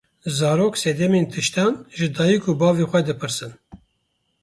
Zarok 0.37 0.75
sedemên 0.83 1.25
tiştan 1.31 1.73
ji 1.97 2.07
dayik 2.15 2.43
û 2.49 2.51
bavê 2.61 2.85
xwe 2.91 3.01
dipirsin. 3.07 3.51